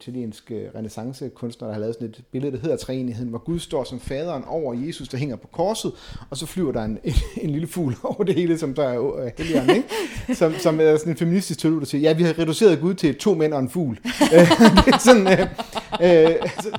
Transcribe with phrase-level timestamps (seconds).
[0.00, 3.84] italiensk øh, renaissancekunstner, der har lavet sådan et billede, der hedder Træenigheden, hvor Gud står
[3.84, 5.92] som faderen over Jesus, der hænger på korset,
[6.30, 9.16] og så flyver der en, en, en lille fugl over det hele, som der er
[9.16, 9.88] øh, helligånden, ikke?
[10.34, 13.18] Som, som er sådan en feministisk teolog, der siger, ja, vi har reduceret Gud til
[13.18, 13.98] to mænd og en fugl.
[14.34, 14.50] Øh,
[14.86, 16.70] det er sådan, øh, øh, altså,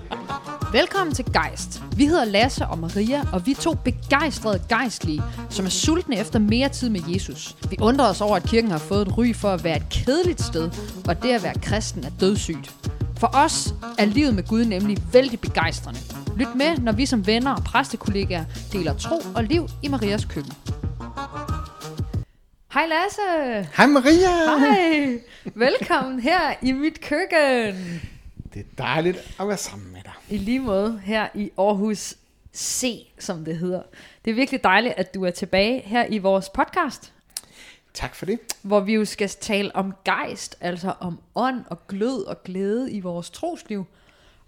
[0.73, 1.81] Velkommen til Geist.
[1.97, 6.39] Vi hedder Lasse og Maria, og vi er to begejstrede gejstlige, som er sultne efter
[6.39, 7.55] mere tid med Jesus.
[7.69, 10.41] Vi undrer os over, at kirken har fået et ry for at være et kedeligt
[10.41, 10.71] sted,
[11.07, 12.91] og det at være kristen er dødssygt.
[13.21, 15.99] For os er livet med Gud nemlig vældig begejstrende.
[16.38, 20.53] Lyt med, når vi som venner og præstekollegaer deler tro og liv i Marias køkken.
[22.73, 23.70] Hej Lasse!
[23.77, 24.59] Hej Maria!
[24.59, 25.20] Hej!
[25.55, 28.02] Velkommen her i mit køkken!
[28.53, 30.13] Det er dejligt at være sammen med dig.
[30.30, 32.13] I lige måde her i Aarhus
[32.55, 33.81] C, som det hedder.
[34.25, 37.13] Det er virkelig dejligt, at du er tilbage her i vores podcast,
[37.94, 38.40] Tak for det.
[38.62, 43.00] hvor vi jo skal tale om gejst, altså om ånd og glød og glæde i
[43.00, 43.86] vores trosliv,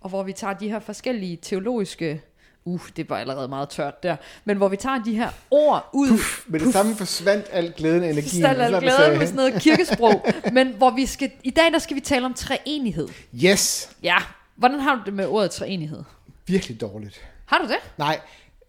[0.02, 2.22] og hvor vi tager de her forskellige teologiske,
[2.66, 6.10] uh, det var allerede meget tørt der, men hvor vi tager de her ord ud,
[6.10, 8.46] Puff, med det samme forsvandt al glæden og energien.
[8.46, 11.80] Er al glæden så- med sådan noget kirkesprog, men hvor vi skal, i dag der
[11.80, 13.08] skal vi tale om treenighed.
[13.46, 14.18] Yes, Ja,
[14.56, 16.04] hvordan har du det med ordet treenighed?
[16.48, 17.22] virkelig dårligt.
[17.46, 17.78] Har du det?
[17.98, 18.20] Nej,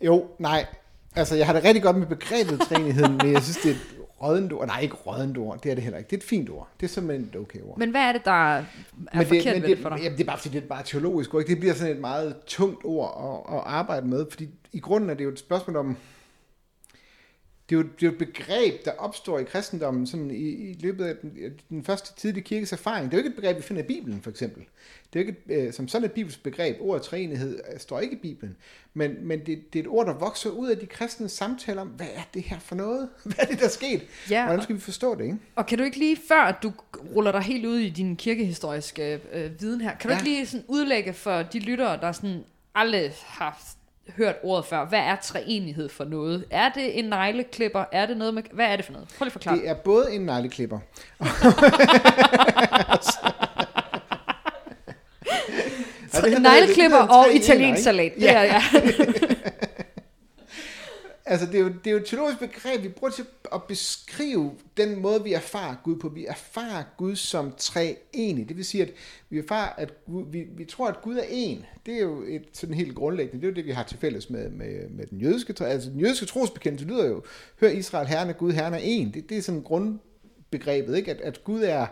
[0.01, 0.67] jo, nej.
[1.17, 4.53] Altså, jeg har det rigtig godt med begrebet træenigheden, men jeg synes, det er rådent
[4.53, 4.67] ord.
[4.67, 6.11] Nej, ikke rådent ord, det er det heller ikke.
[6.11, 6.69] Det er et fint ord.
[6.81, 7.79] Det er simpelthen et okay ord.
[7.79, 8.65] Men hvad er det, der er
[9.15, 9.99] men forkert men ved det for dig?
[9.99, 11.41] Jamen, det er bare fordi, det er bare teologisk ord.
[11.41, 11.51] ikke?
[11.51, 15.15] Det bliver sådan et meget tungt ord at, at arbejde med, fordi i grunden er
[15.15, 15.97] det jo et spørgsmål om,
[17.69, 20.35] det er, jo, det er jo et begreb, der opstår i kristendommen sådan i,
[20.71, 21.33] i løbet af den,
[21.69, 23.11] den første tidlige kirkes erfaring.
[23.11, 24.65] Det er jo ikke et begreb, vi finder i Bibelen, for eksempel.
[25.13, 26.77] Det er jo ikke et, øh, som sådan et bibelsk begreb.
[26.81, 28.57] Ordet træenighed øh, står ikke i Bibelen.
[28.95, 31.89] Men, men det, det er et ord, der vokser ud af de kristne samtaler om,
[31.89, 33.09] hvad er det her for noget?
[33.25, 34.03] Hvad er det, der er sket?
[34.31, 35.37] Ja, Hvordan skal vi forstå det, ikke?
[35.55, 36.73] Og kan du ikke lige, før du
[37.17, 40.19] ruller dig helt ud i din kirkehistoriske øh, viden her, kan du Ja.
[40.21, 43.63] ikke lige sådan udlægge for de lyttere, der sådan aldrig har
[44.17, 46.45] hørt ordet før, hvad er treenighed for noget?
[46.51, 47.85] Er det en negleklipper?
[47.93, 48.43] Er det noget med...
[48.53, 49.09] Hvad er det for noget?
[49.19, 49.57] Prøv lige at forklare.
[49.57, 50.79] Det er både en negleklipper.
[56.23, 58.13] Ja, Negleklipper og italiensk salat.
[58.15, 58.63] Det er, ja.
[61.35, 64.53] Altså, det er, jo, det er jo et teologisk begreb, vi bruger til at beskrive
[64.77, 66.09] den måde, vi erfarer Gud på.
[66.09, 68.49] Vi erfarer Gud som tre enig.
[68.49, 68.93] Det vil sige, at
[69.31, 71.65] vi erfarer, at Gud, vi, vi tror, at Gud er en.
[71.87, 73.41] Det er jo et sådan helt grundlæggende.
[73.41, 75.65] Det er jo det, vi har til fælles med, med, med den jødiske tro.
[75.65, 77.23] Altså, den jødiske trosbekendelse lyder jo,
[77.61, 79.15] hør Israel, Herren er Gud, Herren er en.
[79.15, 81.11] Det, det er sådan grundbegrebet, ikke?
[81.11, 81.87] At, at Gud er,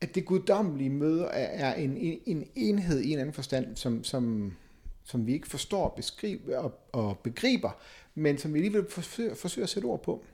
[0.00, 4.04] at det guddommelige møde er, er en, en, en enhed i en anden forstand, som,
[4.04, 4.52] som,
[5.10, 7.70] som vi ikke forstår beskrive og, og begriber,
[8.14, 10.24] men som vi alligevel forsøger, forsøger at sætte ord på.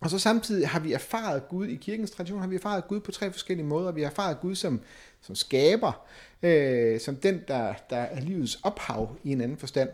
[0.00, 3.12] Og så samtidig har vi erfaret Gud i kirkens tradition, har vi erfaret Gud på
[3.12, 3.92] tre forskellige måder.
[3.92, 4.80] Vi har erfaret Gud som,
[5.20, 6.06] som skaber,
[6.42, 9.90] øh, som den, der, der er livets ophav i en anden forstand.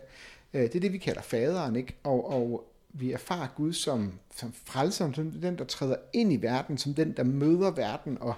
[0.54, 1.96] Øh, det er det, vi kalder faderen, ikke?
[2.02, 6.78] Og, og vi erfarer Gud som, som frelser, som den, der træder ind i verden,
[6.78, 8.34] som den, der møder verden og,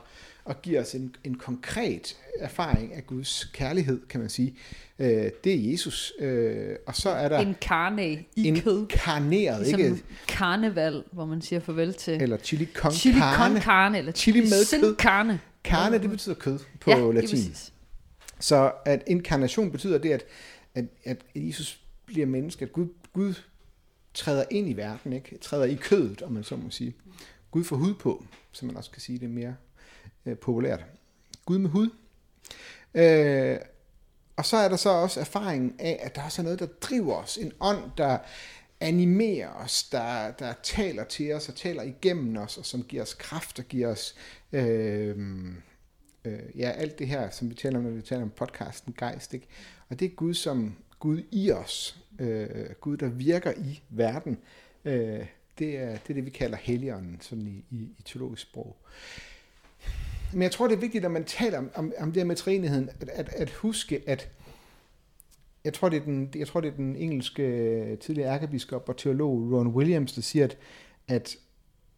[0.49, 4.55] og giver os en, en konkret erfaring af Guds kærlighed, kan man sige.
[4.99, 6.13] Øh, det er Jesus.
[6.19, 8.81] Øh, og så er der En karne i kød.
[8.81, 10.05] inkarneret, Ligesom ikke?
[10.29, 13.55] karneval, hvor man siger farvel til Eller chili con chili carne.
[13.55, 14.97] con carne, eller Chili med sin kød.
[14.97, 15.41] carne.
[15.65, 17.55] Carne, det betyder kød på ja, latin.
[18.41, 20.25] Så at inkarnation betyder det, at,
[20.75, 23.35] at, at Jesus bliver menneske, at Gud, Gud
[24.15, 25.39] træder ind i verden, ikke?
[25.41, 26.95] træder i kødet, om man så må sige.
[27.51, 29.55] Gud får hud på, som man også kan sige det mere
[30.29, 30.85] øh, populært.
[31.47, 31.91] Gud med hud.
[32.95, 33.59] Øh,
[34.37, 37.15] og så er der så også erfaringen af, at der er er noget, der driver
[37.15, 37.37] os.
[37.37, 38.19] En ånd, der
[38.81, 43.15] animerer os, der, der taler til os og taler igennem os, og som giver os
[43.15, 44.15] kraft og giver os
[44.53, 45.17] øh,
[46.25, 49.35] øh, ja, alt det her, som vi taler om, når vi taler om podcasten Geist.
[49.35, 49.47] Ikke?
[49.89, 51.99] Og det er Gud som Gud i os.
[52.19, 54.39] Øh, Gud, der virker i verden.
[54.85, 55.27] Øh,
[55.59, 58.77] det, er, det er det, vi kalder helligånden, sådan i, i, i teologisk sprog.
[60.33, 62.37] Men jeg tror, det er vigtigt, når man taler om, om, om det her med
[62.37, 64.29] træenigheden, at, at, at huske, at
[65.65, 68.97] jeg tror, det er den, jeg tror, det er den engelske øh, tidligere ærkebiskop og
[68.97, 70.57] teolog Ron Williams, der siger, at,
[71.09, 71.37] at,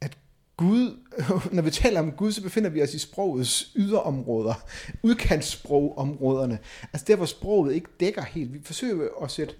[0.00, 0.18] at
[0.56, 0.96] Gud,
[1.52, 4.54] når vi taler om Gud, så befinder vi os i sprogets yderområder,
[5.02, 6.58] udkantssprogområderne.
[6.92, 8.52] Altså der, hvor sproget ikke dækker helt.
[8.52, 9.54] Vi forsøger at sætte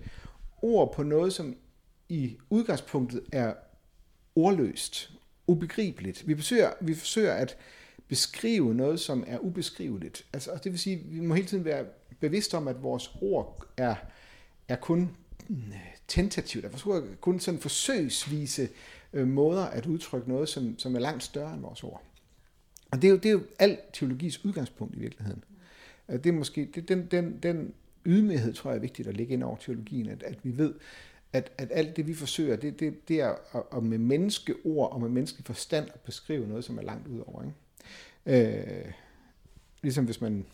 [0.63, 1.57] ord på noget, som
[2.09, 3.55] i udgangspunktet er
[4.35, 5.11] ordløst,
[5.47, 6.29] ubegribeligt.
[6.29, 7.57] Vi forsøger, vi forsøger at
[8.11, 10.25] beskrive noget, som er ubeskriveligt.
[10.33, 11.85] Altså, det vil sige, at vi må hele tiden være
[12.21, 13.95] bevidste om, at vores ord er,
[14.69, 15.17] er kun
[15.49, 15.63] mm,
[16.09, 18.69] tentativt, at vores ord er kun sådan forsøgsvise
[19.13, 22.03] øh, måder at udtrykke noget, som, som er langt større end vores ord.
[22.91, 25.45] Og det er jo, det er jo al teologis udgangspunkt i virkeligheden.
[26.09, 27.75] Det er måske, det, den, den, den
[28.07, 30.75] ydmyghed, tror jeg er vigtigt at lægge ind over teologien, at, at vi ved,
[31.33, 35.01] at, at alt det, vi forsøger, det, det, det er at, at med menneskeord og
[35.01, 37.43] med menneskelig forstand at beskrive noget, som er langt ud over.
[37.43, 37.55] Ikke?
[38.27, 38.93] Øh,
[39.83, 40.47] ligesom hvis man,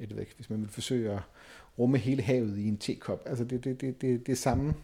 [0.00, 1.20] jeg ved ikke, hvis man vil forsøge at
[1.78, 3.22] rumme hele havet i en tekop.
[3.26, 4.74] Altså det, det, det, det, det samme,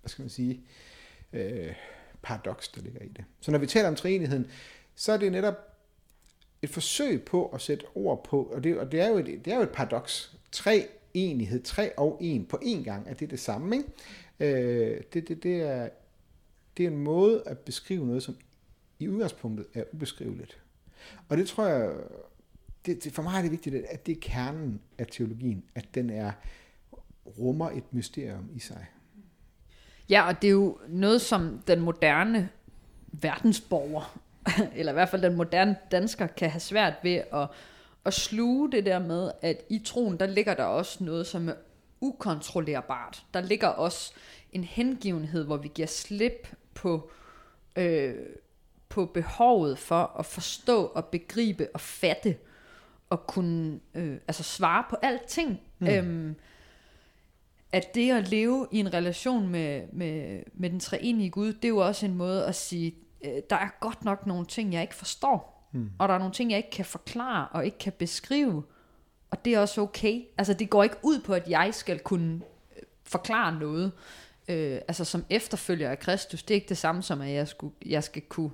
[0.00, 0.60] hvad skal man sige,
[1.32, 1.74] øh,
[2.22, 3.24] paradoks, der ligger i det.
[3.40, 4.46] Så når vi taler om treenigheden,
[4.94, 5.54] så er det netop
[6.62, 9.52] et forsøg på at sætte ord på, og det, og det, er, jo et, det
[9.52, 10.36] er jo et paradoks.
[10.52, 13.76] Tre enighed, tre og en på én gang, at det er det samme.
[13.76, 13.88] Ikke?
[14.40, 15.88] Øh, det, det, det, er,
[16.76, 18.36] det er en måde at beskrive noget, som
[18.98, 20.58] i udgangspunktet er ubeskriveligt.
[21.28, 21.90] Og det tror jeg,
[22.86, 26.10] det, det, for mig er det vigtigt, at det er kernen af teologien, at den
[26.10, 26.32] er
[27.38, 28.86] rummer et mysterium i sig.
[30.08, 32.48] Ja, og det er jo noget, som den moderne
[33.12, 34.20] verdensborger,
[34.76, 37.48] eller i hvert fald den moderne dansker, kan have svært ved at,
[38.04, 41.54] at sluge det der med, at i troen, der ligger der også noget, som er
[42.00, 43.24] ukontrollerbart.
[43.34, 44.12] Der ligger også
[44.52, 47.10] en hengivenhed, hvor vi giver slip på,
[47.76, 48.14] øh,
[48.98, 52.36] på behovet for at forstå og begribe og fatte
[53.10, 55.60] og kunne øh, altså svare på alting.
[55.78, 55.86] Mm.
[55.86, 56.34] Øhm,
[57.72, 61.68] at det at leve i en relation med, med, med den treenige Gud, det er
[61.68, 64.94] jo også en måde at sige, øh, der er godt nok nogle ting, jeg ikke
[64.94, 65.68] forstår.
[65.72, 65.90] Mm.
[65.98, 68.62] Og der er nogle ting, jeg ikke kan forklare og ikke kan beskrive.
[69.30, 70.22] Og det er også okay.
[70.38, 72.34] Altså det går ikke ud på, at jeg skal kunne
[72.76, 73.92] øh, forklare noget.
[74.48, 77.74] Øh, altså som efterfølger af Kristus, det er ikke det samme som, at jeg, skulle,
[77.86, 78.50] jeg skal kunne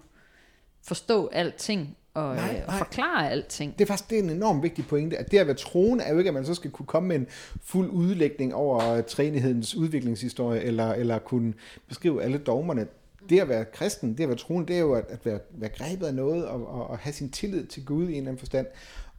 [0.85, 3.79] forstå alting og, nej, øh, og forklare alting.
[3.79, 6.13] Det er faktisk det er en enormt vigtig pointe, at det at være troende er
[6.13, 7.27] jo ikke, at man så skal kunne komme med en
[7.63, 11.55] fuld udlægning over trænighedens udviklingshistorie, eller, eller kunne
[11.89, 12.87] beskrive alle dogmerne.
[13.29, 15.71] Det at være kristen, det at være troende, det er jo at, at være, være
[15.71, 18.39] grebet af noget, og, og, og have sin tillid til Gud i en eller anden
[18.39, 18.67] forstand.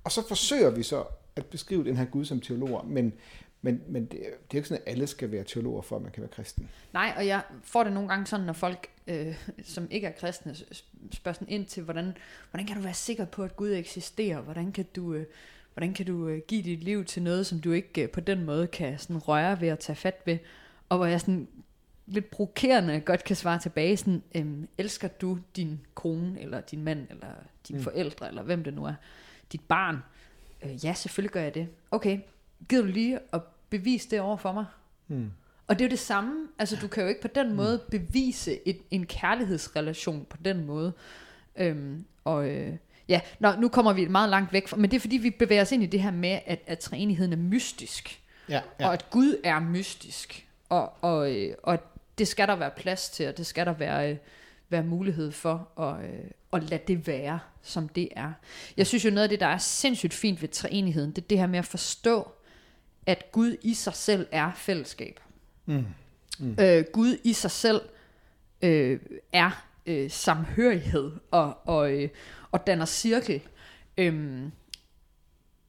[0.03, 1.03] Og så forsøger vi så
[1.35, 3.13] at beskrive den her Gud som teologer, men,
[3.65, 6.01] men, men det, det er jo ikke sådan, at alle skal være teologer, for at
[6.01, 6.69] man kan være kristen.
[6.93, 10.55] Nej, og jeg får det nogle gange sådan, når folk, øh, som ikke er kristne,
[11.11, 12.17] spørger sådan ind til, hvordan,
[12.51, 14.41] hvordan kan du være sikker på, at Gud eksisterer?
[14.41, 15.25] Hvordan kan du, øh,
[15.73, 18.45] hvordan kan du øh, give dit liv til noget, som du ikke øh, på den
[18.45, 20.37] måde kan sådan røre ved at tage fat ved?
[20.89, 21.47] Og hvor jeg sådan
[22.07, 27.07] lidt provokerende godt kan svare tilbage, sådan, øhm, elsker du din kone, eller din mand,
[27.09, 27.27] eller
[27.67, 27.83] dine mm.
[27.83, 28.93] forældre, eller hvem det nu er,
[29.51, 29.97] dit barn?
[30.63, 31.67] Øh, ja, selvfølgelig gør jeg det.
[31.91, 32.19] Okay,
[32.69, 33.41] gider du lige at
[33.79, 34.65] bevise det over for mig?
[35.07, 35.31] Mm.
[35.67, 37.99] Og det er jo det samme, altså du kan jo ikke på den måde mm.
[37.99, 40.93] bevise et, en kærlighedsrelation på den måde.
[41.55, 42.73] Øhm, og øh,
[43.09, 45.61] ja, Nå, nu kommer vi meget langt væk fra, men det er fordi vi bevæger
[45.61, 48.21] os ind i det her med, at, at træenigheden er mystisk.
[48.49, 48.87] Ja, ja.
[48.87, 50.47] Og at Gud er mystisk.
[50.69, 51.79] Og, og, øh, og
[52.17, 54.17] det skal der være plads til, og det skal der være, øh,
[54.69, 58.31] være mulighed for at, øh, at lade det være, som det er.
[58.77, 61.37] Jeg synes jo noget af det, der er sindssygt fint ved træenigheden, det er det
[61.37, 62.31] her med at forstå,
[63.05, 65.19] at Gud i sig selv er fællesskab.
[65.65, 65.85] Mm.
[66.39, 66.57] Mm.
[66.59, 67.81] Øh, Gud i sig selv
[68.61, 68.99] øh,
[69.33, 72.09] er øh, samhørighed og, og, øh,
[72.51, 73.41] og danner cirkel.
[73.97, 74.51] Øhm,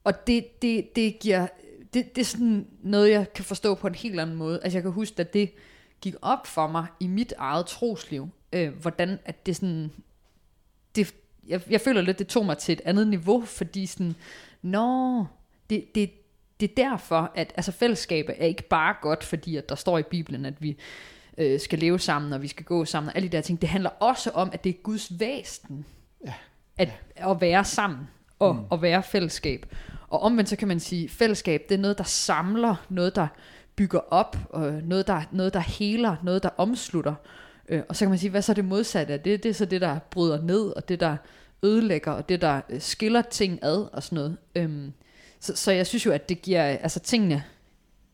[0.03, 1.47] og det, det, det giver
[1.93, 4.59] det, det er sådan noget, jeg kan forstå på en helt anden måde.
[4.63, 5.51] Altså jeg kan huske, at det
[6.01, 9.91] gik op for mig i mit eget trosliv, øh, hvordan at det sådan,
[10.95, 11.15] det,
[11.47, 14.15] jeg, jeg føler lidt, det tog mig til et andet niveau, fordi sådan,
[14.61, 15.25] nå,
[15.69, 16.11] det, det,
[16.59, 20.03] det er derfor, at altså fællesskabet er ikke bare godt, fordi at der står i
[20.03, 20.77] Bibelen, at vi
[21.37, 23.61] øh, skal leve sammen, og vi skal gå sammen, og alle de der ting.
[23.61, 25.85] Det handler også om, at det er Guds væsen,
[26.25, 26.33] ja.
[26.77, 28.07] At, at være sammen,
[28.39, 28.61] og mm.
[28.71, 29.65] at være fællesskab.
[30.07, 33.27] Og omvendt så kan man sige, fællesskab, det er noget, der samler, noget, der
[33.75, 37.15] bygger op, og noget, der, noget, der heler, noget, der omslutter.
[37.69, 39.43] Øh, og så kan man sige, hvad så er det modsatte af det?
[39.43, 41.17] Det er så det, der bryder ned, og det, der
[41.63, 44.37] ødelægger, og det, der øh, skiller ting ad, og sådan noget.
[44.55, 44.93] Øhm,
[45.39, 47.43] så, så jeg synes jo, at det giver, altså tingene,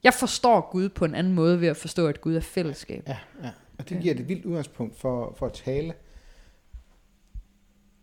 [0.03, 3.03] jeg forstår Gud på en anden måde ved at forstå, at Gud er fællesskab.
[3.07, 3.49] Ja, ja.
[3.77, 5.93] og det giver et vildt udgangspunkt for, for at tale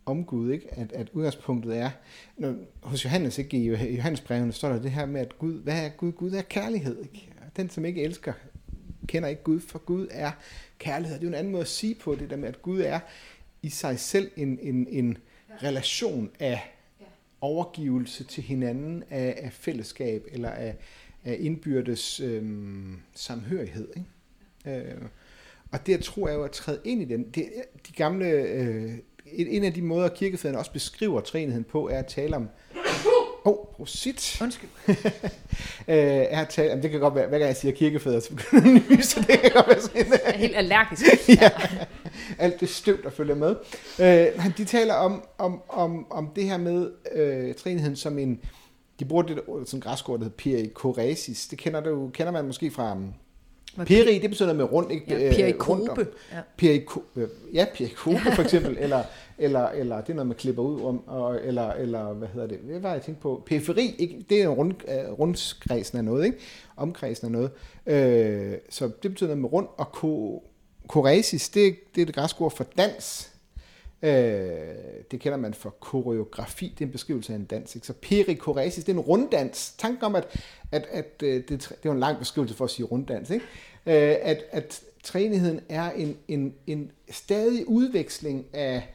[0.05, 0.73] om Gud, ikke?
[0.73, 1.89] At, at udgangspunktet er,
[2.37, 3.57] når, hos Johannes, ikke?
[3.57, 6.11] i Johannes brevene, står der det her med, at Gud, hvad er Gud?
[6.11, 7.29] Gud er kærlighed, ikke?
[7.57, 8.33] Den, som ikke elsker,
[9.07, 10.31] kender ikke Gud, for Gud er
[10.79, 11.15] kærlighed.
[11.19, 12.99] Det er jo en anden måde at sige på det der med, at Gud er
[13.61, 15.17] i sig selv en, en, en
[15.63, 16.61] relation af
[17.41, 20.75] overgivelse til hinanden af, af fællesskab eller af,
[21.23, 23.87] af indbyrdes øhm, samhørighed.
[23.95, 24.79] Ikke?
[24.79, 25.01] Øh,
[25.71, 27.23] og det jeg tror er jo at træde ind i den.
[27.23, 27.45] Det,
[27.87, 28.91] de gamle, øh,
[29.25, 32.49] en af de måder kirkefædrene også beskriver træenigheden på, er at tale om
[33.45, 34.41] Åh, oh, prosit.
[34.41, 34.69] Undskyld.
[35.87, 38.79] øh, er tale, jamen, det kan godt være, hver gang jeg siger kirkefædre, så begynder
[38.79, 40.05] det nyse, det kan godt være sådan.
[40.11, 41.29] Jeg er helt allergisk.
[41.41, 41.49] ja.
[42.41, 43.55] Alt det støv, der følger med.
[43.99, 48.39] Øh, de taler om, om, om, om det her med øh, træenigheden som en,
[48.99, 51.47] de bruger det som græskord, der hedder perikoresis.
[51.47, 52.97] Det kender, du, kender man måske fra
[53.77, 55.05] Peri, det betyder med rundt, ikke?
[55.13, 56.07] Ja, perikope.
[56.31, 59.03] Ja, perikope, ja, perikope for eksempel, eller,
[59.37, 62.57] eller, eller det er noget, man klipper ud om, og, eller, eller hvad hedder det,
[62.57, 63.43] hvad var jeg tænkte på?
[63.45, 64.25] Periferi, ikke?
[64.29, 66.37] det er rund, uh, rundkredsen af noget, ikke?
[66.77, 67.51] Omkredsen af noget.
[67.85, 70.43] Øh, så det betyder noget med rund, og ko,
[70.91, 73.31] koresis, det, det er det græske ord for dans.
[74.01, 74.11] Øh,
[75.11, 77.75] det kender man for koreografi, det er en beskrivelse af en dans.
[77.75, 77.87] Ikke?
[77.87, 79.73] Så perikoresis, det er en runddans.
[79.77, 80.39] Tanken om, at,
[80.71, 83.45] at, at øh, det, det er jo en lang beskrivelse for at sige runddans, ikke?
[83.85, 88.87] Øh, at, at træenigheden er en, en, en stadig udveksling af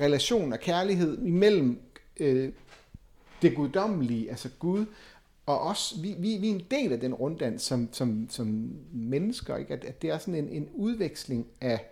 [0.00, 1.80] relation og kærlighed imellem
[2.20, 2.52] øh,
[3.42, 4.86] det guddommelige, altså Gud,
[5.48, 8.46] og også, vi, vi, vi er en del af den runddans som, som, som
[8.92, 9.74] mennesker, ikke?
[9.74, 11.86] At, at det er sådan en, en udveksling af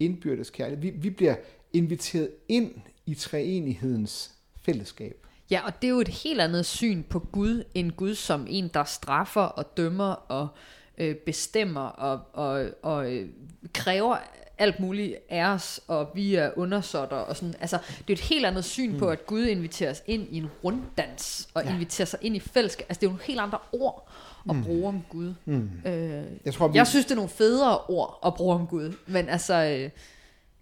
[0.00, 0.82] indbyrdes kærlighed.
[0.82, 1.34] Vi, vi bliver
[1.72, 2.70] inviteret ind
[3.06, 5.26] i treenighedens fællesskab.
[5.50, 8.70] Ja, og det er jo et helt andet syn på Gud, end Gud som en,
[8.74, 10.81] der straffer og dømmer og øh,
[11.26, 13.28] bestemmer og, og, og øh,
[13.74, 14.16] kræver
[14.58, 17.54] alt muligt af os, og vi er undersåtter og sådan.
[17.60, 18.98] Altså, det er et helt andet syn mm.
[18.98, 21.72] på, at Gud inviterer os ind i en runddans, og ja.
[21.72, 22.86] inviterer sig ind i fællesskab.
[22.88, 24.08] Altså, det er jo nogle helt andre ord
[24.50, 24.64] at mm.
[24.64, 25.34] bruge om Gud.
[25.44, 25.70] Mm.
[25.86, 26.78] Øh, jeg, tror, vi...
[26.78, 29.54] jeg synes, det er nogle federe ord at bruge om Gud, men altså...
[29.54, 29.90] Øh,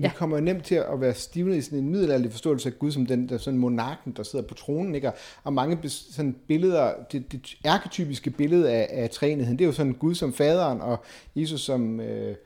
[0.01, 0.13] vi ja.
[0.17, 3.07] kommer jo nemt til at være stivnet i sådan en middelalderlig forståelse af Gud som
[3.07, 5.11] den der sådan monarken, der sidder på tronen, ikke?
[5.45, 9.93] Og mange sådan billeder, det, det arketypiske billede af, af træenigheden, det er jo sådan
[9.93, 11.05] Gud som faderen, og
[11.37, 12.37] Jesus som, øh,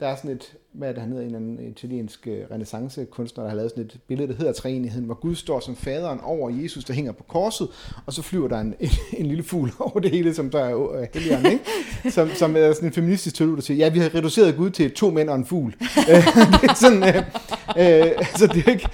[0.00, 3.50] der er sådan et, hvad er det, han hedder, en anden italiensk øh, renaissancekunstner, der
[3.50, 6.84] har lavet sådan et billede, der hedder Træenigheden, hvor Gud står som faderen over Jesus,
[6.84, 7.68] der hænger på korset,
[8.06, 10.92] og så flyver der en, en, en lille fugl over det hele, som der er
[10.92, 11.64] øh, helligeren, ikke?
[12.10, 14.94] Som, som er sådan en feministisk teolog, der siger, ja, vi har reduceret Gud til
[14.94, 15.74] to mænd og en fugl.
[16.10, 16.26] Øh,
[16.62, 18.88] det er sådan, øh, øh, altså det er, ikke,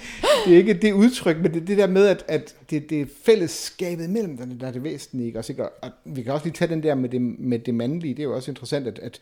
[0.45, 3.05] det er ikke det udtryk, men det, det der med, at, at det, det er
[3.25, 5.39] fællesskabet mellem dem, der er det væsentlige, ikke?
[5.39, 5.63] Også, ikke?
[5.63, 8.23] Og, vi kan også lige tage den der med det, med det mandlige, det er
[8.23, 9.19] jo også interessant, at, at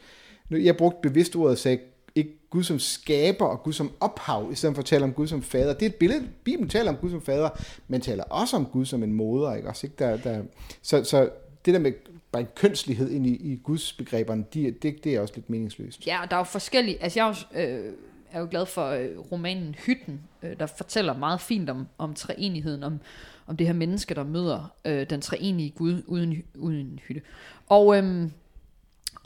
[0.49, 1.79] jeg brugte bevidst ordet og sagde,
[2.15, 5.27] ikke Gud som skaber og Gud som ophav, i stedet for at tale om Gud
[5.27, 5.73] som fader.
[5.73, 7.49] Det er et billede, Bibelen taler om Gud som fader,
[7.87, 9.69] men taler også om Gud som en moder, ikke?
[9.69, 9.95] Også, ikke?
[9.99, 10.43] Der, der,
[10.81, 11.29] så, så
[11.65, 11.91] det der med
[12.31, 16.07] bare en kønslighed ind i, i Guds begreberne, de, det, det er også lidt meningsløst.
[16.07, 17.93] Ja, og der er jo forskellige, altså jeg er jo, øh,
[18.31, 22.83] er jo glad for øh, romanen Hytten, øh, der fortæller meget fint om, om treenigheden,
[22.83, 22.99] om,
[23.47, 27.21] om det her menneske, der møder øh, den treenige Gud uden, uden hytte.
[27.69, 28.29] Og øh,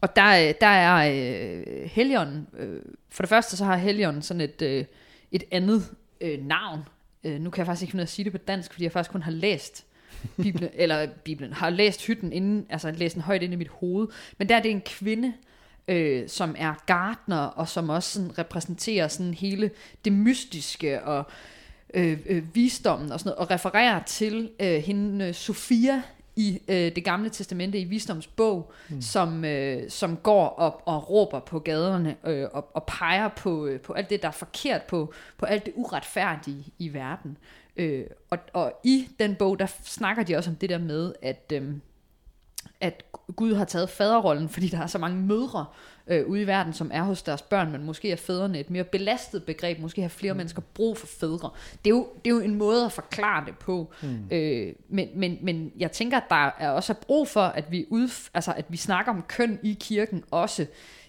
[0.01, 4.41] og der, øh, der er øh, Helion, øh, for det første så har Helion sådan
[4.41, 4.85] et, øh,
[5.31, 6.79] et andet øh, navn.
[7.23, 9.11] Øh, nu kan jeg faktisk ikke finde at sige det på dansk, fordi jeg faktisk
[9.11, 9.85] kun har læst
[10.37, 14.07] Bibelen, eller Bibelen, har læst hytten inden, altså læst den højt ind i mit hoved.
[14.37, 15.33] Men der er det en kvinde,
[15.87, 19.71] øh, som er gartner, og som også sådan repræsenterer sådan hele
[20.05, 21.23] det mystiske og
[21.93, 26.01] øh, øh, visdommen og sådan noget, og refererer til øh, hende øh, Sofia,
[26.35, 29.01] i øh, det gamle testamente, i visdoms bog, mm.
[29.01, 33.79] som, øh, som går op og råber på gaderne øh, og, og peger på, øh,
[33.79, 37.37] på alt det, der er forkert, på, på alt det uretfærdige i verden.
[37.75, 41.51] Øh, og, og i den bog, der snakker de også om det der med, at,
[41.53, 41.73] øh,
[42.81, 43.03] at
[43.35, 45.65] Gud har taget faderrollen, fordi der er så mange mødre,
[46.07, 48.83] øh, ude i verden, som er hos deres børn, men måske er fædrene et mere
[48.83, 50.37] belastet begreb, måske har flere mm.
[50.37, 51.49] mennesker brug for fædre.
[51.85, 54.27] Det er, jo, det er jo en måde at forklare det på, mm.
[54.31, 58.09] øh, men, men, men jeg tænker, at der er også brug for, at vi, ud,
[58.33, 60.65] altså, at vi snakker om køn i kirken, også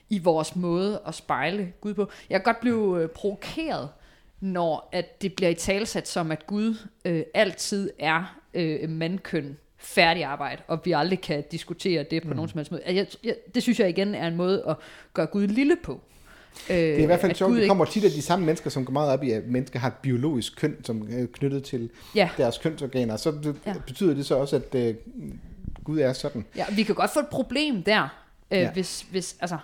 [0.09, 2.11] i vores måde at spejle Gud på.
[2.31, 3.88] Jeg kan godt blive øh, provokeret,
[4.41, 6.75] når at det bliver i talsat som, at Gud
[7.05, 12.37] øh, altid er øh, mandkøn færdig arbejde, og vi aldrig kan diskutere det på mm.
[12.37, 12.83] nogen som helst måde.
[12.87, 14.76] Jeg, jeg, det synes jeg igen er en måde at
[15.14, 16.00] gøre Gud lille på.
[16.69, 18.93] Det er i hvert fald sjovt, det kommer tit af de samme mennesker, som går
[18.93, 22.28] meget op i, at mennesker har et biologisk køn, som er knyttet til ja.
[22.37, 23.16] deres kønsorganer.
[23.16, 23.75] Så det, ja.
[23.87, 24.95] betyder det så også, at uh,
[25.85, 26.45] Gud er sådan.
[26.57, 28.09] Ja, vi kan godt få et problem der,
[28.50, 28.73] øh, ja.
[28.73, 29.59] hvis, hvis, altså...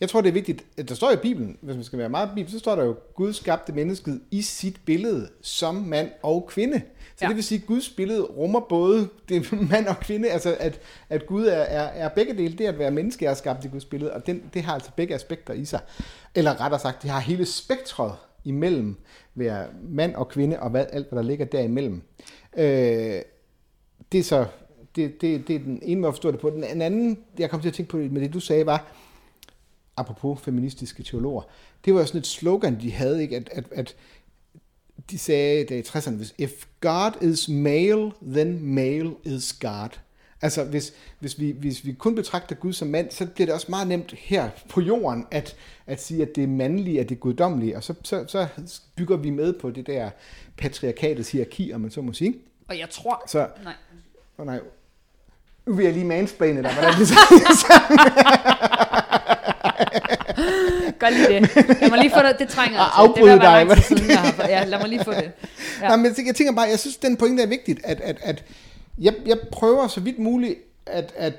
[0.00, 2.30] Jeg tror, det er vigtigt, at der står i Bibelen, hvis man skal være meget
[2.34, 6.82] Bibel, så står der jo, Gud skabte mennesket i sit billede som mand og kvinde.
[7.16, 7.28] Så ja.
[7.28, 11.26] det vil sige, at Guds billede rummer både det mand og kvinde, altså at, at
[11.26, 14.12] Gud er, er, er begge dele, det at være menneske er skabt i Guds billede,
[14.12, 15.80] og den, det har altså begge aspekter i sig.
[16.34, 18.12] Eller rettere sagt, det har hele spektret
[18.44, 18.96] imellem
[19.34, 22.02] være mand og kvinde, og hvad, alt, hvad der ligger derimellem.
[22.56, 23.22] Øh,
[24.12, 24.46] det er så
[24.96, 26.50] det, det, det er den ene måde at forstå det på.
[26.50, 28.92] Den anden, jeg kom til at tænke på med det, du sagde, var,
[29.96, 31.42] apropos feministiske teologer,
[31.84, 33.36] det var jo sådan et slogan, de havde, ikke?
[33.36, 33.96] At, at, at
[35.10, 39.88] de sagde der i 60'erne, if God is male, then male is God.
[40.42, 43.66] Altså, hvis, hvis, vi, hvis vi kun betragter Gud som mand, så bliver det også
[43.68, 45.56] meget nemt her på jorden at,
[45.86, 48.46] at sige, at det er mandlige, at det er guddommelige, og så, så, så
[48.96, 50.10] bygger vi med på det der
[50.56, 52.34] patriarkatets hierarki, om man så må sige.
[52.68, 53.22] Og jeg tror...
[53.26, 53.74] Så, Nej.
[54.38, 54.60] oh, nej,
[55.66, 57.16] nu vil jeg lige mansplane dig, hvordan det så
[61.02, 61.56] Gør lige det.
[61.80, 62.38] Lad mig lige få det.
[62.38, 63.24] Det trænger Og til.
[63.24, 65.32] det var dig, siden, jeg har, ja, lad mig lige få det.
[65.80, 65.88] Ja.
[65.88, 68.44] Nej, men jeg tænker bare, jeg synes, den pointe er vigtigt, at, at, at
[68.98, 71.34] jeg, jeg prøver så vidt muligt at, at,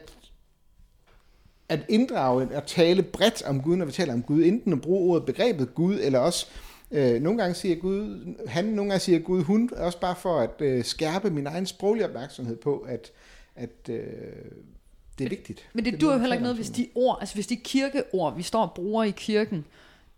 [1.69, 5.11] at inddrage, at tale bredt om Gud, når vi taler om Gud, enten at bruge
[5.11, 6.47] ordet begrebet Gud, eller også
[6.91, 10.61] øh, nogle gange siger Gud, han, nogle gange siger Gud, hun, også bare for at
[10.61, 13.11] øh, skærpe min egen sproglige opmærksomhed på, at,
[13.55, 14.03] at øh,
[15.19, 15.69] det er vigtigt.
[15.73, 18.35] Men det er dur jo heller ikke noget, hvis de ord, altså hvis de kirkeord,
[18.35, 19.65] vi står og bruger i kirken,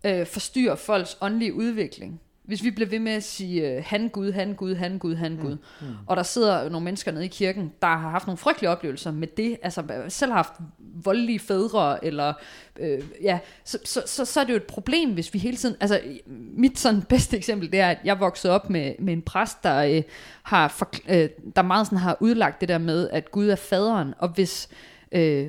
[0.04, 2.20] øh, forstyrrer folks åndelige udvikling.
[2.46, 5.36] Hvis vi bliver ved med at sige, øh, han Gud, han Gud, han Gud, han
[5.36, 5.86] Gud, mm.
[6.06, 9.28] og der sidder nogle mennesker nede i kirken, der har haft nogle frygtelige oplevelser med
[9.36, 10.52] det, altså selv har haft
[11.04, 12.32] voldelige fædre, eller
[12.78, 15.76] øh, ja, så, så, så, så er det jo et problem, hvis vi hele tiden,
[15.80, 16.00] altså
[16.56, 19.82] mit sådan bedste eksempel, det er, at jeg voksede op med, med en præst, der
[19.82, 20.02] øh,
[20.42, 24.14] har, for, øh, der meget sådan har udlagt det der med, at Gud er faderen,
[24.18, 24.76] og hvis øh,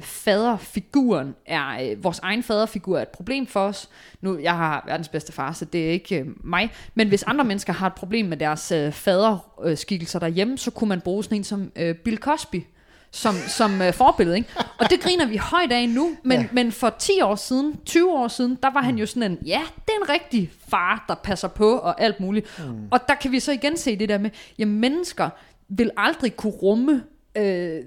[0.02, 3.90] faderfiguren er øh, vores egen faderfigur er et problem for os.
[4.22, 6.72] Nu, jeg har verdens bedste far, så det er ikke øh, mig.
[6.96, 11.02] Men hvis andre mennesker har et problem med deres øh, faderskikkelser derhjemme, så kunne man
[11.02, 12.64] bruge sådan en som øh, Bill Cosby
[13.12, 14.38] som, som øh, forbillede.
[14.38, 14.50] Ikke?
[14.80, 16.42] Og det griner vi højt af nu, men, Ja.
[16.42, 16.48] ja.
[16.52, 19.62] men for 10 år siden, 20 år siden, der var han jo sådan en, ja,
[19.76, 22.60] det er en rigtig far, der passer på og alt muligt.
[22.60, 22.88] Mm.
[22.92, 25.30] Og der kan vi så igen se det der med, at mennesker
[25.70, 27.04] vil aldrig kunne rumme
[27.38, 27.82] øh,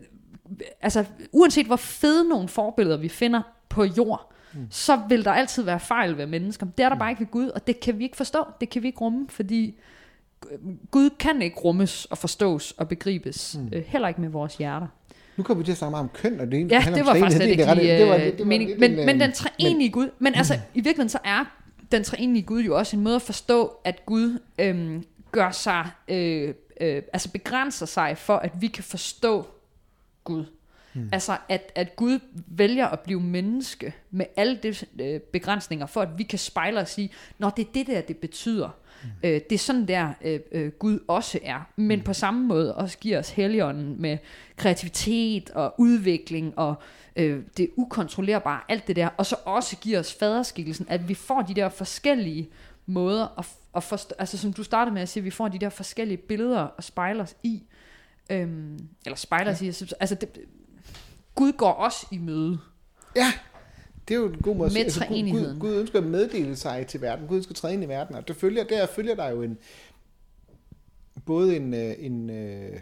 [0.83, 4.67] altså uanset hvor fede nogle forbilleder vi finder på jord, mm.
[4.71, 6.67] så vil der altid være fejl ved mennesker.
[6.79, 8.45] Det er der bare ikke ved Gud, og det kan vi ikke forstå.
[8.61, 9.75] Det kan vi ikke rumme, fordi
[10.91, 13.69] Gud kan ikke rummes og forstås og begribes, mm.
[13.73, 14.87] øh, heller ikke med vores hjerter.
[15.37, 17.15] Nu kommer vi til at snakke meget om køn, og det Ja, handler det var
[17.15, 18.79] faktisk slet ikke det var- mening.
[18.79, 21.45] Men, en, men øh, den treenige Gud, men altså i virkeligheden så er
[21.93, 26.55] den treenige Gud jo også en måde at forstå, at Gud øhm, gør sig, øh,
[26.81, 29.47] øh, altså begrænser sig for, at vi kan forstå
[30.25, 30.45] Gud.
[30.95, 31.09] Mm.
[31.13, 36.09] Altså at, at Gud vælger at blive menneske med alle de øh, begrænsninger, for at
[36.19, 38.71] vi kan spejle og sige, når det er det der, det betyder.
[39.03, 39.09] Mm.
[39.23, 41.61] Øh, det er sådan der, øh, øh, Gud også er.
[41.77, 42.05] Men mm.
[42.05, 44.19] på samme måde også giver os heligånden med
[44.57, 46.75] kreativitet og udvikling og
[47.17, 49.09] øh, det ukontrollerbare, alt det der.
[49.17, 52.49] Og så også giver os faderskikkelsen, at vi får de der forskellige
[52.87, 55.69] måder at, at forstå, altså som du startede med at sige, vi får de der
[55.69, 57.63] forskellige billeder at spejle os i.
[58.31, 59.67] Øhm, eller spejle os i.
[60.01, 60.29] Altså det,
[61.35, 62.59] Gud går også i møde.
[63.17, 63.33] Ja,
[64.09, 65.05] det er jo en god måde at sige.
[65.33, 65.61] Gud, Gud.
[65.61, 67.27] Gud ønsker at meddele sig til verden.
[67.29, 68.15] Gud ønsker at træde ind i verden.
[68.17, 69.59] Og det følger, der følger der jo en,
[71.27, 72.81] både en, øh, en øh,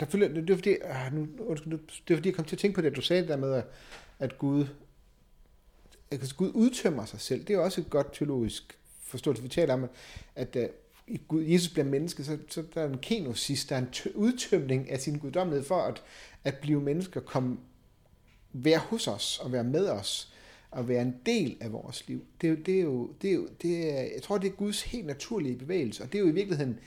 [0.00, 1.72] der følger, det er fordi, ah, nu, undskyld,
[2.08, 3.36] det er fordi, jeg kom til at tænke på det, at du sagde det der
[3.36, 3.62] med,
[4.18, 4.66] at- Gud,
[6.10, 7.40] at Gud udtømmer sig selv.
[7.40, 9.42] Det er jo også et godt teologisk forståelse.
[9.42, 9.90] Vi taler om, at,
[10.36, 10.68] at øh,
[11.28, 14.90] Gud, Jesus bliver menneske, så, så der er en kenosis, der er en tø, udtømning
[14.90, 16.02] af sin guddommelighed for at,
[16.44, 17.56] at blive menneske og komme,
[18.52, 20.32] være hos os og være med os
[20.70, 22.24] og være en del af vores liv.
[22.40, 24.54] Det er jo, det er jo, det er jo det er, jeg tror, det er
[24.54, 26.78] Guds helt naturlige bevægelse, og det er jo i virkeligheden,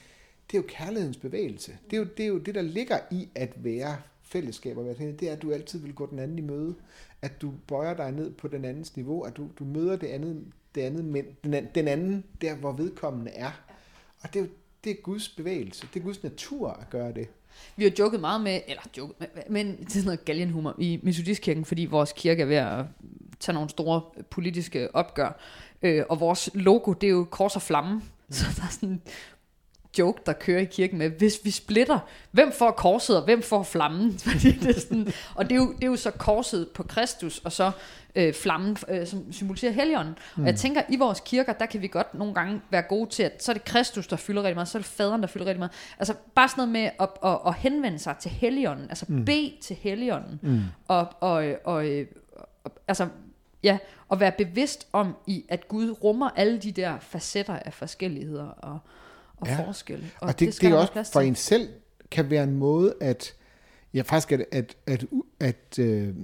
[0.51, 1.77] det er jo kærlighedens bevægelse.
[1.89, 5.12] Det er jo det, er jo det der ligger i at være fællesskab og være
[5.12, 6.75] det er, at du altid vil gå den anden i møde,
[7.21, 10.45] at du bøjer dig ned på den andens niveau, at du, du møder det andet,
[10.75, 13.68] det andet men, den, den anden der, hvor vedkommende er.
[14.23, 14.49] Og det er jo
[14.84, 15.88] det er Guds bevægelse.
[15.93, 17.27] Det er Guds natur at gøre det.
[17.75, 20.99] Vi har joket meget med, eller joket, med, men det er sådan noget galgenhumor i
[21.03, 22.86] Metodistkirken, fordi vores kirke er ved at
[23.39, 25.39] tage nogle store politiske opgør.
[25.82, 27.93] Øh, og vores logo, det er jo kors og flamme.
[27.93, 28.01] Mm.
[28.34, 29.01] Så der er sådan
[29.97, 31.99] joke, der kører i kirken med, hvis vi splitter,
[32.32, 34.19] hvem får korset, og hvem får flammen?
[34.32, 37.39] Fordi det er sådan, og det er, jo, det er jo så korset på Kristus,
[37.39, 37.71] og så
[38.15, 40.17] øh, flammen, øh, som symboliserer helligånden.
[40.36, 40.43] Mm.
[40.43, 43.23] Og jeg tænker, i vores kirker, der kan vi godt nogle gange være gode til,
[43.23, 45.45] at så er det Kristus, der fylder rigtig meget, så er det faderen, der fylder
[45.45, 45.71] rigtig meget.
[45.99, 49.25] Altså bare sådan noget med at, at, at henvende sig til helligånden, altså mm.
[49.25, 50.62] bede til helligånden, mm.
[50.88, 52.08] og, og, og, øh,
[52.63, 53.08] og, altså
[53.63, 53.78] Ja,
[54.10, 58.80] og være bevidst om, i at Gud rummer alle de der facetter af forskelligheder og,
[59.39, 59.65] og Ja.
[59.65, 60.12] forskelle.
[60.19, 61.69] Og, og det, det, skal det er også for en selv
[62.12, 63.34] kan være en måde at,
[63.93, 65.06] ja faktisk at, at, at, at,
[65.39, 66.15] at øh,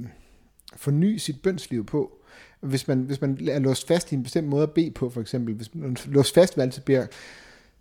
[0.76, 2.12] forny sit bønsliv på.
[2.60, 5.22] Hvis man, hvis man er låst fast i en bestemt måde at bede på, for
[5.22, 7.08] eksempel, hvis man er låst fast ved altid beder,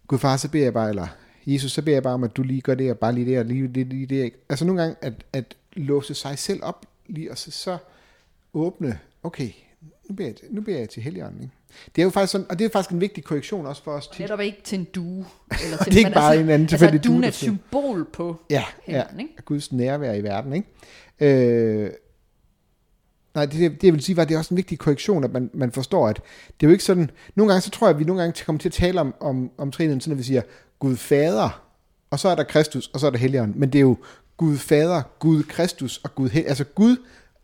[0.07, 1.07] Gud far, så beder jeg bare, eller
[1.47, 3.39] Jesus, så beder jeg bare om, at du lige gør det, og bare lige det,
[3.39, 4.33] og lige det, lige det.
[4.49, 7.79] Altså nogle gange at, at låse sig selv op, lige, og så, så
[8.55, 9.51] åbne, okay,
[10.09, 11.43] nu beder jeg, nu beder jeg til Helligånden.
[11.43, 11.55] Ikke?
[11.97, 14.09] Det er jo faktisk sådan, og det er faktisk en vigtig korrektion også for os
[14.09, 14.21] tit.
[14.21, 15.25] Netop ikke til en due.
[15.65, 18.55] Eller det er ikke bare en anden tilfældig altså, due, er et symbol på Ja,
[18.89, 18.93] ja.
[18.93, 19.35] hænderne, ikke?
[19.45, 20.69] Guds nærvær i verden, ikke?
[21.21, 21.91] Øh,
[23.35, 25.33] nej, det, det, det vil sige var, at det er også en vigtig korrektion, at
[25.33, 26.17] man, man forstår, at
[26.61, 28.61] det er jo ikke sådan, nogle gange så tror jeg, at vi nogle gange kommer
[28.61, 30.43] til at tale om, om, om trinheden, sådan at vi siger,
[30.79, 31.63] Gud Fader,
[32.11, 33.97] og så er der Kristus, og så er der Helligånden, men det er jo
[34.37, 36.97] Gud Fader, Gud Kristus og Gud Hel- Altså Gud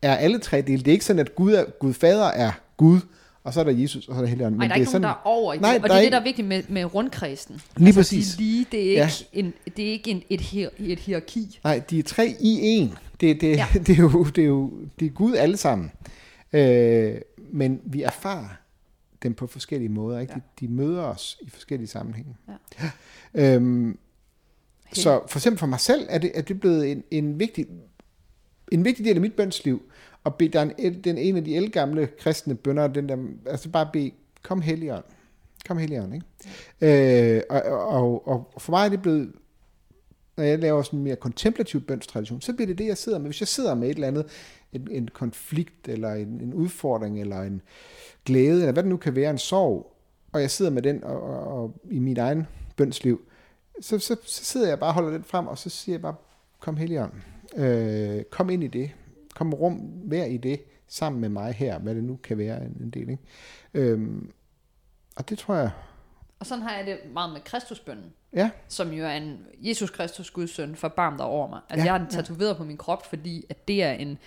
[0.03, 0.79] er alle tre dele.
[0.79, 3.01] Det er ikke sådan, at Gud, er, Gud Fader er Gud,
[3.45, 4.59] og så er der Jesus, og så er der Helligånden.
[4.59, 5.83] Nej, der er ikke sådan, nogen, der er over i Nej, det.
[5.83, 7.61] Og det er er det, der er ikke- vigtigt med, med rundkredsen.
[7.77, 8.35] Lige altså, præcis.
[8.35, 9.39] De lige, det er ikke, Ja.
[9.39, 11.59] en, det er ikke en, et, hier, et hierarki.
[11.65, 12.95] Nej, de er tre i en.
[13.21, 13.67] Det, det, Ja.
[13.87, 15.91] det, er jo, det er jo det er Gud alle sammen.
[16.53, 17.15] Øh,
[17.53, 18.49] men vi erfarer
[19.23, 20.19] dem på forskellige måder.
[20.19, 20.33] Ikke?
[20.33, 20.41] Ja.
[20.61, 22.37] De, de møder os i forskellige sammenhænge.
[22.83, 22.91] Ja.
[23.55, 23.99] Øhm,
[24.93, 27.67] så for eksempel for mig selv er det, er det blevet en, en, vigtig,
[28.71, 29.83] en vigtig del af mit bønsliv.
[30.25, 33.69] Og bede, der er en, den ene af de elgamle kristne bønder, den der, altså
[33.69, 34.11] bare bede,
[34.43, 35.05] kom Helligånd.
[35.69, 37.37] Kom Helligånd, ikke?
[37.37, 39.33] Øh, og, og, og, og for mig er det blevet,
[40.37, 43.27] når jeg laver sådan en mere kontemplativ bønstradition, så bliver det det, jeg sidder med.
[43.27, 44.27] Hvis jeg sidder med et eller andet,
[44.73, 47.63] en, en konflikt, eller en, en udfordring, eller en
[48.25, 49.97] glæde, eller hvad det nu kan være, en sorg,
[50.33, 53.21] og jeg sidder med den og, og, og i mit egen bønsliv,
[53.81, 56.15] så, så, så sidder jeg bare og holder den frem, og så siger jeg bare,
[56.61, 57.13] kom Helligånd,
[57.57, 58.91] øh, kom ind i det,
[59.35, 62.91] kom rum, vær i det, sammen med mig her, hvad det nu kan være en,
[62.91, 63.11] del.
[63.11, 63.19] Ikke?
[63.75, 64.31] Øhm,
[65.17, 65.71] og det tror jeg,
[66.41, 70.31] Og sådan har jeg det meget med Kristusbønnen, ja, som jo er en Jesus Kristus
[70.31, 71.61] Guds søn, forbarm dig over mig.
[71.71, 74.19] Altså Ja, ja, jeg har den tatoveret på min krop, fordi at det er en,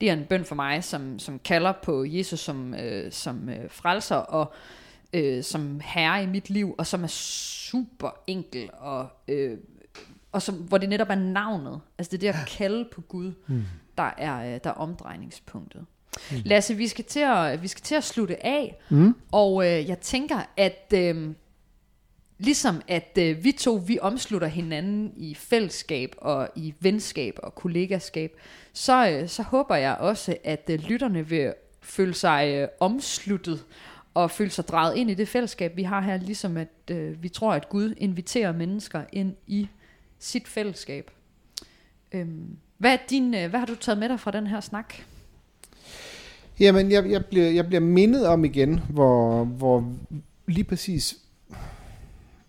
[0.00, 3.70] det er en bøn for mig, som, som kalder på Jesus som, øh, som øh,
[3.70, 4.52] frelser og
[5.12, 9.58] øh, som herre i mit liv, og som er super enkel og øh,
[10.32, 13.64] og som, hvor det netop er navnet, altså det der kalde på Gud, mm.
[13.98, 15.86] der, er, øh, der er omdrejningspunktet.
[16.30, 16.36] Mm.
[16.44, 19.14] Lasse, vi skal, til at, vi skal til at slutte af, mm.
[19.32, 21.34] og øh, jeg tænker, at øh,
[22.38, 28.40] ligesom at øh, vi to, vi omslutter hinanden i fællesskab og i venskab og kollegaskab,
[28.72, 33.64] så, øh, så håber jeg også, at øh, lytterne vil føle sig øh, omsluttet
[34.14, 37.28] og føle sig drejet ind i det fællesskab, vi har her, ligesom at øh, vi
[37.28, 39.68] tror, at Gud inviterer mennesker ind i
[40.22, 41.10] sit fællesskab.
[42.12, 44.94] Øhm, hvad, er din, øh, hvad har du taget med dig fra den her snak?
[46.60, 49.92] Jamen, jeg, jeg, bliver, jeg bliver mindet om igen, hvor, hvor
[50.46, 51.16] lige præcis,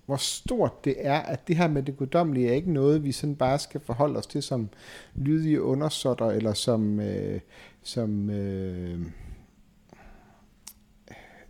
[0.05, 3.35] hvor stort det er, at det her med det guddommelige er ikke noget, vi sådan
[3.35, 4.69] bare skal forholde os til som
[5.15, 7.39] lydige undersåtter, eller som, øh,
[7.83, 8.99] som øh,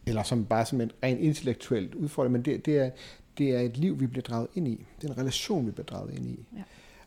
[0.06, 2.90] eller som bare som en rent intellektuelt udfordring, men det, det, er,
[3.38, 4.86] det er et liv, vi bliver draget ind i.
[5.02, 6.40] Det er en relation, vi bliver draget ind i.
[6.58, 6.62] Ja.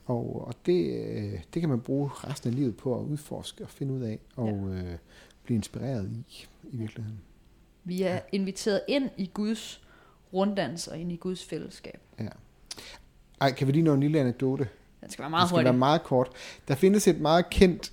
[0.06, 3.70] Og, og det, øh, det kan man bruge resten af livet på at udforske og
[3.70, 4.94] finde ud af, og øh,
[5.44, 7.20] blive inspireret i, i virkeligheden.
[7.84, 9.80] Vi er inviteret ind i Guds
[10.32, 12.00] runddans og ind i Guds fællesskab.
[12.20, 12.28] Ja.
[13.40, 14.68] Ej, kan vi lige nå en lille anekdote?
[15.00, 15.64] Den skal være meget skal hurtig.
[15.64, 16.28] være meget kort.
[16.68, 17.92] Der findes et meget kendt,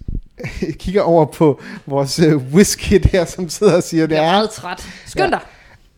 [0.62, 4.28] jeg kigger over på vores øh, whisky der, som sidder og siger, det Jeg er
[4.28, 4.82] er, meget træt.
[5.06, 5.40] Skynd dig.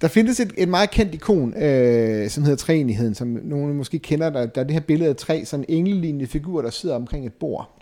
[0.05, 4.29] Der findes et, et meget kendt ikon, øh, som hedder Treenigheden, som nogle måske kender.
[4.29, 7.33] Der, der er det her billede af tre sådan englelignende figurer, der sidder omkring et
[7.33, 7.81] bord.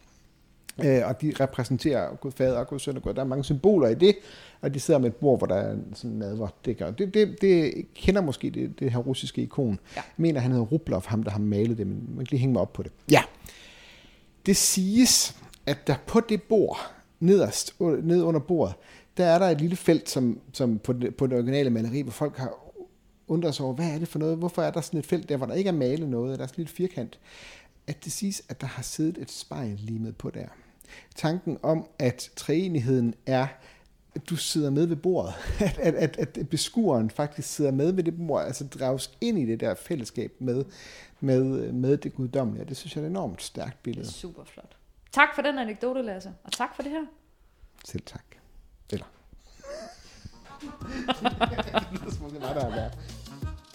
[0.84, 3.14] Øh, og de repræsenterer Gud Fader og Gud Søn og Gud.
[3.14, 4.16] Der er mange symboler i det,
[4.62, 6.48] og de sidder med et bord, hvor der er sådan nadver.
[6.66, 9.80] Det, det, det, det kender måske det, det her russiske ikon.
[9.96, 9.96] Ja.
[9.96, 12.54] Jeg mener, han hedder Rublov, ham der har malet det, men man kan lige hænge
[12.54, 12.92] mig op på det.
[13.12, 13.22] Ja.
[14.46, 16.78] Det siges, at der på det bord,
[17.20, 18.76] nederst, ned under bordet,
[19.18, 22.12] der er der et lille felt, som, som på, det, på det originale maleri, hvor
[22.12, 22.54] folk har
[23.28, 24.38] undret sig over, hvad er det for noget?
[24.38, 26.40] Hvorfor er der sådan et felt der, hvor der ikke er malet noget?
[26.40, 27.20] Der er sådan lidt firkant.
[27.88, 30.48] At det siges, at der har siddet et spejl limet på der.
[31.16, 33.48] Tanken om, at treenigheden er,
[34.16, 35.34] at du sidder med ved bordet.
[35.60, 39.46] At, at, at, at beskueren faktisk sidder med ved det bord, altså drages ind i
[39.46, 40.66] det der fællesskab med,
[41.20, 42.66] med, med det guddommelige.
[42.66, 44.08] Det synes jeg er et enormt stærkt Det billede.
[44.08, 44.76] er super flot.
[45.12, 46.32] Tak for den anekdote, Lasse.
[46.44, 47.06] Og tak for det her.
[47.86, 48.24] Selv tak.
[48.94, 49.06] Eller.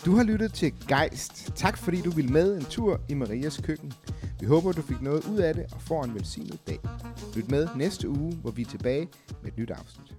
[0.05, 1.53] Du har lyttet til Geist.
[1.57, 3.93] Tak fordi du ville med en tur i Marias køkken.
[4.41, 6.79] Vi håber, du fik noget ud af det og får en velsignet dag.
[7.37, 9.09] Lyt med næste uge, hvor vi er tilbage
[9.43, 10.15] med et nyt afsnit.